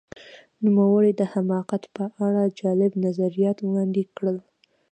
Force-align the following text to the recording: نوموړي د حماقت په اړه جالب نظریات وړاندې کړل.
نوموړي 0.63 1.11
د 1.15 1.21
حماقت 1.33 1.83
په 1.95 2.03
اړه 2.25 2.43
جالب 2.59 2.91
نظریات 3.05 3.57
وړاندې 3.61 4.03
کړل. 4.15 4.37